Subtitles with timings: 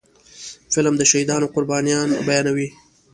[0.73, 2.67] فلم د شهیدانو قربانيان بیانوي